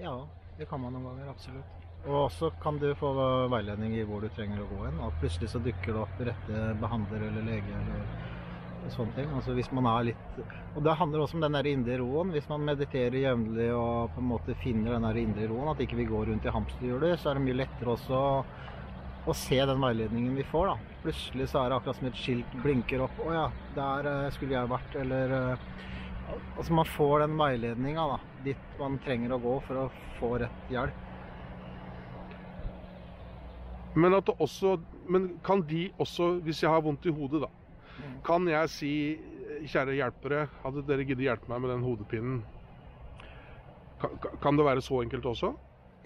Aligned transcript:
Ja, 0.00 0.16
det 0.58 0.66
kan 0.70 0.80
man 0.80 0.96
noen 0.96 1.10
ganger, 1.10 1.30
absolutt. 1.32 1.76
Og 2.08 2.16
også 2.24 2.48
kan 2.62 2.78
du 2.80 2.88
få 2.96 3.10
veiledning 3.52 3.92
i 3.98 4.04
hvor 4.08 4.24
du 4.24 4.30
trenger 4.32 4.62
å 4.62 4.68
gå 4.70 4.84
hen. 4.86 5.00
Og 5.04 5.16
plutselig 5.20 5.50
så 5.52 5.60
dukker 5.60 5.92
det 5.92 6.00
opp 6.00 6.22
rette 6.30 6.62
behandler 6.80 7.26
eller 7.26 7.44
lege 7.44 7.74
eller 7.76 8.30
sånne 8.94 9.12
ting. 9.18 9.28
Altså 9.36 9.52
hvis 9.58 9.68
man 9.76 9.88
er 9.90 10.06
litt 10.08 10.38
Og 10.40 10.80
det 10.86 10.94
handler 10.96 11.24
også 11.24 11.36
om 11.36 11.44
den 11.44 11.58
der 11.58 11.68
indre 11.68 11.98
roen. 12.00 12.32
Hvis 12.32 12.48
man 12.48 12.64
mediterer 12.64 13.18
jevnlig 13.20 13.68
og 13.76 14.14
på 14.14 14.22
en 14.22 14.30
måte 14.30 14.56
finner 14.62 14.96
den 14.96 15.06
der 15.08 15.20
indre 15.20 15.50
roen, 15.50 15.68
at 15.74 15.84
ikke 15.84 16.00
vi 16.00 16.08
går 16.08 16.30
rundt 16.30 16.48
i 16.48 16.54
hamsterhjulet, 16.56 17.20
så 17.20 17.30
er 17.30 17.38
det 17.38 17.44
mye 17.44 17.60
lettere 17.60 17.94
også 17.96 18.22
å 19.28 19.36
se 19.36 19.58
den 19.68 19.84
veiledningen 19.84 20.36
vi 20.40 20.46
får. 20.48 20.72
da. 20.72 20.96
Plutselig 21.04 21.50
så 21.52 21.60
er 21.60 21.68
det 21.70 21.80
akkurat 21.80 22.00
som 22.00 22.08
et 22.08 22.20
skilt 22.20 22.56
blinker 22.64 23.04
opp. 23.04 23.20
'Å 23.20 23.34
ja, 23.36 23.46
der 23.76 24.08
eh, 24.08 24.30
skulle 24.32 24.56
jeg 24.56 24.72
vært.' 24.72 24.96
Eller 25.02 25.36
eh, 25.36 25.68
Altså 26.56 26.74
man 26.76 26.88
får 26.88 27.24
den 27.24 27.38
veiledninga 27.40 28.06
dit 28.44 28.80
man 28.80 28.98
trenger 29.04 29.36
å 29.36 29.40
gå 29.42 29.54
for 29.68 29.84
å 29.84 29.86
få 30.18 30.34
rett 30.42 30.72
hjelp. 30.72 31.06
Men, 33.94 34.14
at 34.14 34.28
det 34.28 34.36
også, 34.38 34.76
men 35.10 35.32
kan 35.44 35.64
de 35.66 35.88
også, 35.98 36.36
hvis 36.46 36.62
jeg 36.62 36.70
har 36.70 36.82
vondt 36.84 37.08
i 37.10 37.14
hodet, 37.14 37.42
da, 37.42 37.48
kan 38.24 38.46
jeg 38.48 38.70
si 38.70 38.92
kjære 39.66 39.96
hjelpere, 39.98 40.44
hadde 40.62 40.84
dere 40.86 41.04
giddet 41.08 41.26
hjelpe 41.26 41.50
meg 41.50 41.64
med 41.64 41.74
den 41.74 41.82
hodepinen? 41.84 42.38
Kan, 44.00 44.14
kan 44.40 44.56
det 44.56 44.64
være 44.64 44.84
så 44.84 45.02
enkelt 45.02 45.26
også? 45.26 45.52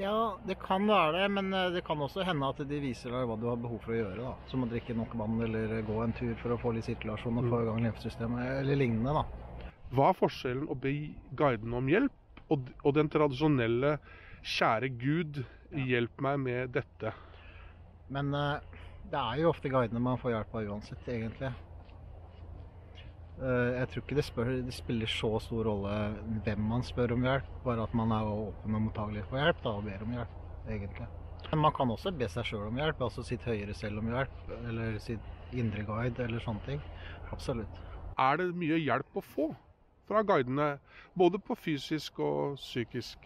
Ja, 0.00 0.38
det 0.42 0.56
kan 0.58 0.88
være 0.88 1.20
det, 1.20 1.26
men 1.36 1.52
eh, 1.54 1.68
det 1.70 1.84
kan 1.86 2.00
også 2.02 2.24
hende 2.26 2.48
at 2.50 2.58
de 2.66 2.80
viser 2.82 3.12
deg 3.14 3.28
hva 3.30 3.36
du 3.38 3.46
har 3.46 3.60
behov 3.62 3.78
for 3.84 3.94
å 3.94 4.00
gjøre. 4.00 4.24
da. 4.24 4.32
Som 4.50 4.64
å 4.66 4.70
drikke 4.70 4.96
nok 4.98 5.14
vann 5.20 5.38
eller 5.46 5.76
gå 5.86 6.00
en 6.02 6.14
tur 6.18 6.34
for 6.40 6.56
å 6.56 6.58
få 6.58 6.72
litt 6.74 6.88
sirkulasjon 6.88 7.38
og 7.38 7.50
få 7.52 7.60
i 7.62 7.68
gang 7.68 7.84
lymfesystemet 7.84 8.56
eller 8.64 8.80
lignende. 8.80 9.20
da. 9.20 9.53
Hva 9.94 10.10
er 10.10 10.18
forskjellen 10.18 10.70
å 10.72 10.76
be 10.78 10.92
guidene 11.38 11.78
om 11.78 11.90
hjelp 11.90 12.40
og, 12.50 12.70
og 12.82 12.96
den 12.96 13.10
tradisjonelle 13.12 13.98
'kjære 14.44 14.88
Gud, 15.00 15.44
hjelp 15.70 16.24
meg 16.24 16.40
med 16.42 16.74
dette'? 16.74 17.12
Men 18.12 18.34
eh, 18.34 18.80
det 19.10 19.20
er 19.20 19.40
jo 19.40 19.52
ofte 19.52 19.70
guidene 19.72 20.02
man 20.02 20.18
får 20.20 20.34
hjelp 20.34 20.56
av 20.58 20.72
uansett, 20.74 21.08
egentlig. 21.08 21.52
Eh, 23.38 23.70
jeg 23.78 23.90
tror 23.90 24.04
ikke 24.04 24.18
det, 24.18 24.24
spør, 24.26 24.50
det 24.66 24.74
spiller 24.74 25.10
så 25.10 25.30
stor 25.42 25.68
rolle 25.68 25.94
hvem 26.46 26.66
man 26.70 26.84
spør 26.86 27.16
om 27.16 27.26
hjelp, 27.26 27.50
bare 27.64 27.86
at 27.86 27.94
man 27.96 28.14
er 28.14 28.30
åpen 28.30 28.78
og 28.78 28.86
mottagelig 28.88 29.24
for 29.30 29.40
hjelp 29.40 29.62
da, 29.64 29.76
og 29.78 29.86
ber 29.88 30.04
om 30.06 30.16
hjelp, 30.18 30.40
egentlig. 30.68 31.08
Men 31.50 31.62
man 31.66 31.74
kan 31.76 31.90
også 31.92 32.12
be 32.18 32.28
seg 32.30 32.46
sjøl 32.48 32.68
om 32.68 32.78
hjelp, 32.80 33.02
altså 33.04 33.24
sitt 33.26 33.44
høyere 33.46 33.74
selv 33.76 34.00
om 34.02 34.10
hjelp, 34.10 34.40
eller 34.64 34.98
sitt 35.02 35.54
indre 35.54 35.84
guide, 35.86 36.24
eller 36.24 36.42
sånne 36.42 36.66
ting. 36.66 36.82
Absolutt. 37.34 37.82
Er 38.18 38.38
det 38.40 38.48
mye 38.58 38.78
hjelp 38.80 39.18
å 39.18 39.24
få 39.26 39.48
fra 40.08 40.22
guidene, 40.26 40.74
både 41.16 41.40
på 41.40 41.56
fysisk 41.56 42.20
og 42.24 42.58
psykisk? 42.60 43.18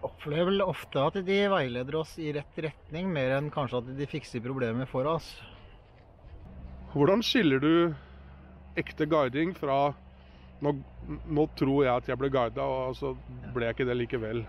Jeg 0.00 0.08
opplever 0.08 0.48
vel 0.48 0.62
ofte 0.64 1.02
at 1.04 1.18
de 1.26 1.40
veileder 1.52 1.96
oss 2.00 2.14
i 2.16 2.30
rett 2.32 2.60
retning, 2.64 3.10
mer 3.12 3.34
enn 3.36 3.50
kanskje 3.52 3.82
at 3.82 3.90
de 3.98 4.06
fikser 4.08 4.40
problemer 4.40 4.88
for 4.88 5.04
oss. 5.04 5.34
Hvordan 6.94 7.20
skiller 7.22 7.60
du 7.60 7.74
ekte 8.80 9.04
guiding 9.10 9.52
fra 9.54 9.90
nå, 10.64 10.72
nå 11.04 11.44
tror 11.58 11.84
jeg 11.84 11.92
at 11.92 12.08
jeg 12.08 12.20
ble 12.20 12.30
guida, 12.32 12.64
og 12.64 12.96
så 12.96 13.12
ble 13.52 13.68
jeg 13.68 13.76
ikke 13.76 13.88
det 13.90 13.98
likevel? 14.00 14.42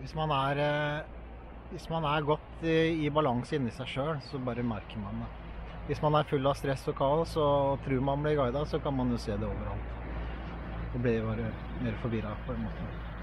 Hvis 0.00 0.16
man 0.16 0.32
er, 0.34 0.60
eh, 0.64 1.23
hvis 1.70 1.88
man 1.90 2.04
er 2.04 2.26
godt 2.26 2.66
i, 2.66 3.06
i 3.06 3.10
balanse 3.10 3.56
inni 3.56 3.72
seg 3.74 3.88
sjøl, 3.90 4.20
så 4.28 4.40
bare 4.44 4.64
merker 4.66 5.00
man 5.02 5.24
det. 5.24 5.30
Hvis 5.88 6.00
man 6.00 6.16
er 6.16 6.28
full 6.28 6.46
av 6.48 6.56
stress 6.56 6.86
og 6.88 6.96
kaos 6.96 7.34
og 7.36 7.82
tror 7.84 8.04
man 8.04 8.22
blir 8.24 8.38
guida, 8.40 8.64
så 8.68 8.80
kan 8.80 8.96
man 8.96 9.12
jo 9.12 9.20
se 9.20 9.36
det 9.36 9.48
overalt. 9.48 9.90
Og 10.94 11.00
blir 11.04 11.26
bare 11.26 11.50
mer 11.82 11.98
forvirra 12.02 12.36
på 12.46 12.54
en 12.54 12.64
måte. 12.64 13.04